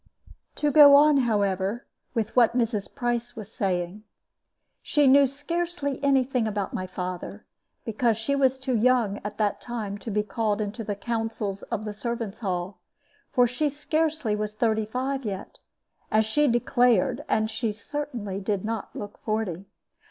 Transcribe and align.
To 0.55 0.71
go 0.71 0.95
on, 0.95 1.17
however, 1.17 1.85
with 2.15 2.35
what 2.35 2.57
Mrs. 2.57 2.91
Price 2.95 3.35
was 3.35 3.53
saying. 3.53 4.03
She 4.81 5.05
knew 5.05 5.27
scarcely 5.27 6.03
any 6.03 6.23
thing 6.23 6.47
about 6.47 6.73
my 6.73 6.87
father, 6.87 7.45
because 7.85 8.17
she 8.17 8.35
was 8.35 8.57
too 8.57 8.75
young 8.75 9.19
at 9.23 9.37
that 9.37 9.61
time 9.61 9.99
to 9.99 10.09
be 10.09 10.23
called 10.23 10.59
into 10.59 10.83
the 10.83 10.95
counsels 10.95 11.61
of 11.61 11.85
the 11.85 11.93
servants' 11.93 12.39
hall, 12.39 12.79
for 13.31 13.45
she 13.45 13.69
scarcely 13.69 14.35
was 14.35 14.53
thirty 14.53 14.87
five 14.87 15.23
yet, 15.23 15.59
as 16.11 16.25
she 16.25 16.47
declared, 16.47 17.23
and 17.29 17.51
she 17.51 17.71
certainly 17.71 18.39
did 18.39 18.65
not 18.65 18.95
look 18.95 19.19
forty. 19.19 19.65